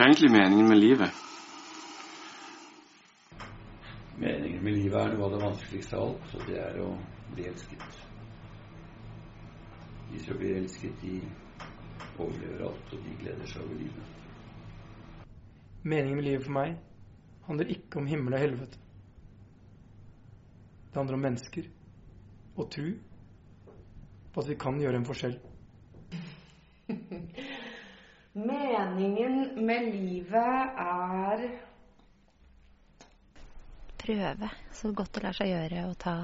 Hva 0.00 0.06
er 0.06 0.14
egentlig 0.14 0.30
meningen 0.32 0.68
med 0.68 0.78
livet? 0.80 1.10
Meningen 4.16 4.62
med 4.64 4.72
livet 4.72 4.96
er 4.96 5.10
noe 5.12 5.26
av 5.26 5.34
det 5.34 5.40
vanskeligste 5.42 5.98
av 5.98 6.06
alt, 6.06 6.30
og 6.38 6.46
det 6.48 6.54
er 6.56 6.78
å 6.80 6.86
bli 7.34 7.44
elsket. 7.50 7.98
De 10.08 10.22
som 10.24 10.40
blir 10.40 10.56
elsket, 10.62 11.04
de 11.04 11.18
overlever 12.16 12.64
alt, 12.70 12.94
og 12.96 13.04
de 13.04 13.18
gleder 13.20 13.52
seg 13.52 13.60
over 13.66 13.76
livet. 13.76 14.16
Meningen 15.84 16.16
med 16.16 16.28
livet 16.30 16.48
for 16.48 16.56
meg 16.56 16.80
handler 17.50 17.76
ikke 17.76 18.00
om 18.00 18.08
himmel 18.08 18.38
og 18.38 18.44
helvete. 18.46 18.80
Det 20.88 20.96
handler 20.96 21.20
om 21.20 21.26
mennesker 21.28 21.68
og 22.56 22.72
tro 22.72 22.88
på 24.32 24.46
at 24.46 24.48
vi 24.48 24.62
kan 24.64 24.80
gjøre 24.80 25.04
en 25.04 25.10
forskjell. 25.12 25.36
Meningen 28.34 29.66
med 29.66 29.88
livet 29.90 30.76
er 30.78 31.40
Prøve 33.98 34.50
så 34.72 34.92
godt 34.94 35.16
det 35.16 35.22
lar 35.24 35.34
seg 35.34 35.50
gjøre 35.50 35.82
å 35.88 35.96
ta 35.98 36.14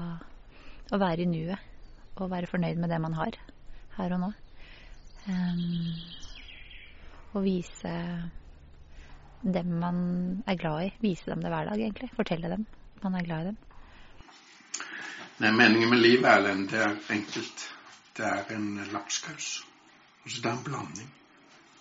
å 0.87 0.99
være 1.01 1.25
i 1.25 1.29
nuet. 1.29 1.59
Og 2.17 2.31
være 2.31 2.49
fornøyd 2.49 2.79
med 2.79 2.89
det 2.89 3.01
man 3.03 3.13
har 3.13 3.35
her 3.97 4.15
og 4.15 4.21
nå. 4.23 4.29
Um, 5.27 5.91
og 7.35 7.43
vise 7.43 7.93
dem 9.43 9.75
man 9.83 9.99
er 10.47 10.57
glad 10.57 10.87
i. 10.87 10.89
Vise 11.03 11.27
dem 11.29 11.43
det 11.43 11.51
hver 11.51 11.69
dag, 11.69 11.77
egentlig. 11.77 12.09
Fortelle 12.15 12.55
dem 12.55 12.65
man 13.03 13.19
er 13.19 13.27
glad 13.27 13.43
i 13.43 13.51
dem. 13.51 13.61
Nei, 15.43 15.51
Meningen 15.51 15.91
med 15.91 16.01
livet 16.01 16.31
Erlend, 16.31 16.71
det 16.71 16.81
er 16.81 16.97
enkelt. 17.13 17.69
Det 18.17 18.25
er 18.25 18.55
en 18.55 18.73
lapskaus. 18.95 19.51
Altså, 20.23 20.41
det 20.41 20.49
er 20.49 20.55
en 20.55 20.67
blanding. 20.71 21.15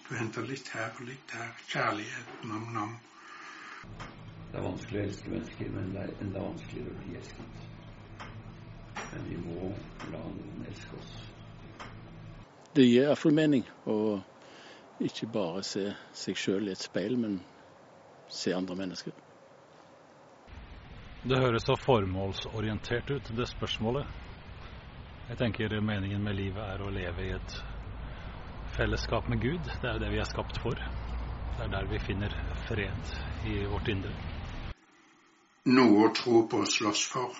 Du 0.09 0.15
henter 0.17 0.47
litt 0.47 0.69
her 0.71 0.93
og 0.95 1.07
litt 1.09 1.33
der. 1.33 1.49
Kjærlighet, 1.67 2.45
nam-nam. 2.47 2.93
Det 4.53 4.61
er 4.61 4.63
vanskelig 4.63 5.01
å 5.01 5.07
elske 5.09 5.33
mennesker, 5.33 5.73
men 5.75 5.91
det 5.97 6.05
er 6.05 6.13
enda 6.23 6.45
vanskeligere 6.45 6.93
å 6.93 7.01
bli 7.01 7.17
elsket. 7.19 7.65
Men 9.11 9.27
vi 9.27 9.41
må 9.43 9.73
la 10.13 10.23
noen 10.23 10.63
elske 10.71 11.01
oss. 11.01 11.13
Det 12.77 12.87
gir 12.87 13.09
iallfall 13.09 13.35
mening 13.35 13.67
å 13.91 13.99
ikke 15.03 15.27
bare 15.33 15.67
se 15.67 15.89
seg 16.15 16.39
sjøl 16.39 16.71
i 16.71 16.77
et 16.77 16.87
speil, 16.87 17.19
men 17.19 17.41
se 18.31 18.55
andre 18.55 18.79
mennesker. 18.79 19.13
Det 21.27 21.41
høres 21.43 21.67
så 21.67 21.75
formålsorientert 21.83 23.11
ut, 23.11 23.33
det 23.35 23.51
spørsmålet. 23.51 24.07
Jeg 25.27 25.41
tenker 25.41 25.81
meningen 25.83 26.23
med 26.23 26.39
livet 26.39 26.63
er 26.63 26.85
å 26.87 26.93
leve 26.95 27.27
i 27.27 27.33
et 27.35 27.57
fellesskap 28.77 29.29
med 29.29 29.41
Gud. 29.41 29.61
Det 29.81 29.89
er 29.89 29.99
det 29.99 30.11
vi 30.13 30.21
er 30.21 30.29
skapt 30.29 30.59
for. 30.63 30.81
Det 31.57 31.65
er 31.65 31.69
der 31.73 31.89
vi 31.91 31.99
finner 31.99 32.33
fred 32.69 33.13
i 33.49 33.59
vårt 33.67 33.89
indre. 33.89 34.13
Noe 35.73 36.07
å 36.07 36.15
tro 36.15 36.43
på 36.51 36.63
og 36.63 36.71
slåss 36.71 37.05
for. 37.13 37.37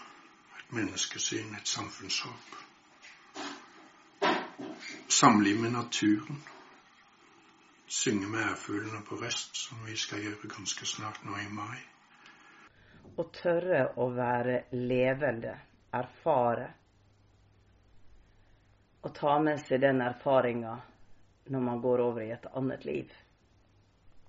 Et 0.61 0.73
menneskesyn, 0.79 1.55
et 1.57 1.69
samfunnshåp. 1.69 2.63
Samliv 5.09 5.61
med 5.63 5.77
naturen. 5.77 6.41
Synge 7.87 8.29
med 8.29 8.43
ærfuglene 8.51 9.05
på 9.07 9.21
rest, 9.21 9.57
som 9.57 9.85
vi 9.87 9.97
skal 9.97 10.25
gjøre 10.25 10.51
ganske 10.57 10.89
snart 10.97 11.23
nå 11.25 11.37
i 11.45 11.53
mai 11.53 11.85
å 13.17 13.25
tørre 13.33 13.83
å 13.97 14.09
være 14.13 14.57
levende, 14.73 15.55
erfare. 15.95 16.67
Å 19.07 19.13
ta 19.15 19.39
med 19.41 19.63
seg 19.65 19.81
den 19.85 20.03
erfaringa 20.05 20.75
når 21.47 21.61
man 21.61 21.81
går 21.81 22.01
over 22.01 22.21
i 22.21 22.33
et 22.35 22.47
annet 22.55 22.85
liv. 22.85 23.11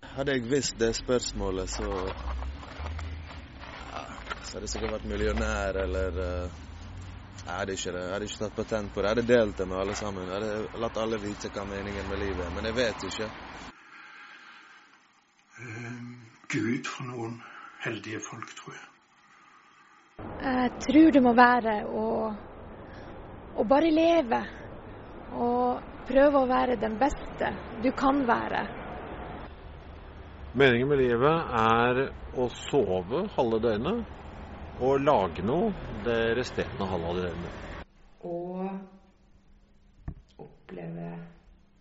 Hadde 0.04 0.32
jeg 0.32 0.50
visst 0.52 0.80
det 0.80 0.96
spørsmålet, 0.96 1.70
så 1.70 1.88
ja, 3.92 4.04
Så 4.44 4.54
hadde 4.54 4.64
jeg 4.68 4.70
sikkert 4.70 4.94
vært 4.98 5.10
millionær 5.10 5.80
eller 5.84 6.20
uh, 6.22 6.50
Jeg 7.46 7.54
hadde 7.54 7.74
ikke 7.74 7.92
det. 7.96 8.04
Jeg 8.04 8.14
hadde 8.14 8.30
ikke 8.30 8.40
tatt 8.44 8.56
patent 8.56 8.94
på 8.94 9.02
det. 9.02 9.10
Jeg 9.10 9.16
hadde 9.16 9.34
delt 9.34 9.58
det 9.58 9.68
med 9.68 9.78
alle 9.78 9.96
sammen. 9.96 10.28
Jeg 10.28 10.34
hadde 10.36 10.82
latt 10.84 10.98
alle 11.02 11.22
vite 11.24 11.52
hva 11.56 11.66
meningen 11.66 12.10
med 12.10 12.22
livet 12.24 12.46
er. 12.46 12.54
Men 12.56 12.70
jeg 12.70 12.76
vet 12.76 13.08
ikke. 13.10 13.30
Uh, 15.58 15.98
Gud 16.54 16.86
for 16.94 17.10
noen 17.10 17.42
heldige 17.86 18.22
folk, 18.30 18.54
tror 18.60 18.78
jeg. 18.78 18.88
Jeg 20.42 20.72
tror 20.86 21.12
det 21.14 21.22
må 21.24 21.34
være 21.38 21.76
å, 21.88 22.08
å 23.58 23.64
bare 23.70 23.92
leve. 23.94 24.42
Og 25.38 25.97
prøve 26.08 26.42
å 26.42 26.50
være 26.50 26.80
den 26.80 26.98
beste 27.00 27.52
du 27.84 27.92
kan 27.98 28.24
være. 28.28 28.66
Meningen 30.58 30.90
med 30.90 31.02
livet 31.02 31.38
er 31.60 32.00
å 32.34 32.48
sove 32.56 33.28
halve 33.36 33.60
døgnet 33.62 34.06
og 34.78 35.02
lage 35.04 35.44
noe 35.46 35.74
det 36.06 36.36
resterende 36.38 36.88
halve 36.90 37.14
døgnet. 37.20 37.54
Og 38.26 38.64
oppleve 40.42 41.12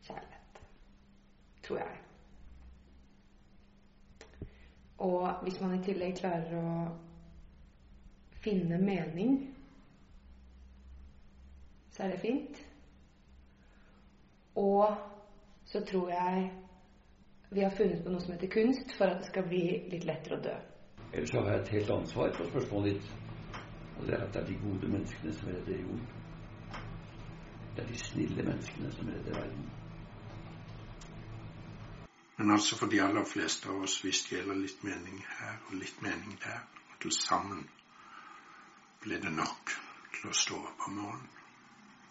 kjærlighet. 0.09 0.61
Tror 1.67 1.81
jeg. 1.81 1.97
Og 5.07 5.45
hvis 5.45 5.61
man 5.61 5.77
i 5.77 5.83
tillegg 5.85 6.17
klarer 6.21 6.55
å 6.57 6.87
finne 8.45 8.79
mening, 8.81 9.39
så 11.93 12.07
er 12.07 12.15
det 12.15 12.23
fint. 12.23 12.66
Og 14.57 14.97
så 15.67 15.83
tror 15.85 16.11
jeg 16.11 16.47
vi 17.51 17.63
har 17.63 17.71
funnet 17.71 18.03
på 18.05 18.11
noe 18.11 18.21
som 18.21 18.35
heter 18.35 18.51
kunst, 18.51 18.93
for 18.99 19.07
at 19.07 19.23
det 19.23 19.31
skal 19.31 19.47
bli 19.49 19.63
litt 19.93 20.05
lettere 20.09 20.39
å 20.39 20.43
dø. 20.43 20.55
Ellers 21.13 21.33
har 21.37 21.51
jeg 21.51 21.61
et 21.61 21.73
helt 21.77 21.91
ansvar 21.95 22.33
på 22.37 22.49
spørsmålet 22.51 22.95
ditt. 22.95 23.11
Og 23.97 24.07
det 24.07 24.15
er 24.17 24.25
at 24.27 24.33
det 24.35 24.41
er 24.43 24.49
de 24.51 24.57
gode 24.61 24.91
menneskene 24.93 25.35
som 25.37 25.49
redder 25.53 25.79
jorden. 25.81 26.07
Det 27.77 27.85
er 27.85 27.91
de 27.93 27.99
snille 28.01 28.43
menneskene 28.43 28.93
som 28.93 29.13
redder 29.13 29.39
verden. 29.39 29.69
Men 32.39 32.51
altså 32.51 32.77
for 32.77 32.93
de 32.93 33.01
aller 33.01 33.25
fleste 33.25 33.69
av 33.69 33.87
oss, 33.87 34.01
hvis 34.05 34.25
det 34.27 34.37
gjelder 34.37 34.61
litt 34.61 34.83
mening 34.85 35.23
her 35.39 35.57
og 35.69 35.79
litt 35.81 36.03
mening 36.05 36.37
der, 36.43 36.67
og 36.91 36.99
til 37.03 37.15
sammen 37.17 37.63
blir 39.01 39.23
det 39.23 39.33
nok 39.33 39.73
til 40.19 40.29
å 40.33 40.37
stå 40.43 40.61
opp 40.61 40.89
om 40.91 40.99
morgenen. 41.01 41.33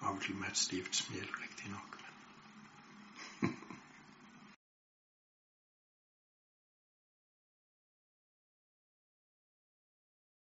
Av 0.01 0.15
og 0.15 0.23
til 0.23 0.37
med 0.39 0.49
et 0.49 0.57
stivt 0.57 0.95
smil, 0.95 1.27
riktignok. 1.41 2.04